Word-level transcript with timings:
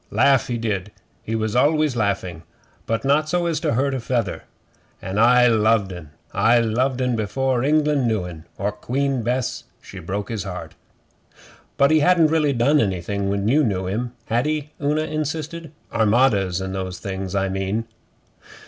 Laugh 0.09 0.47
he 0.47 0.57
did 0.57 0.91
he 1.21 1.35
was 1.35 1.55
always 1.55 1.95
laughing 1.95 2.41
but 2.87 3.05
not 3.05 3.29
so 3.29 3.45
as 3.45 3.59
to 3.59 3.73
hurt 3.75 3.93
a 3.93 3.99
feather. 3.99 4.45
An' 4.99 5.19
I 5.19 5.45
loved 5.45 5.93
'en. 5.93 6.09
I 6.33 6.57
loved 6.59 6.99
'en 6.99 7.15
before 7.15 7.61
England 7.63 8.07
knew 8.07 8.25
'en, 8.25 8.45
or 8.57 8.71
Queen 8.71 9.21
Bess 9.21 9.65
she 9.79 9.99
broke 9.99 10.29
his 10.29 10.43
heart.' 10.43 10.73
'But 11.77 11.91
he 11.91 11.99
hadn't 11.99 12.31
really 12.31 12.51
done 12.51 12.79
anything 12.79 13.29
when 13.29 13.47
you 13.47 13.63
knew 13.63 13.85
him, 13.85 14.13
had 14.25 14.47
he?' 14.47 14.71
Una 14.81 15.01
insisted. 15.03 15.71
'Armadas 15.93 16.61
and 16.61 16.73
those 16.73 16.97
things, 16.97 17.35
I 17.35 17.47
mean. 17.49 17.85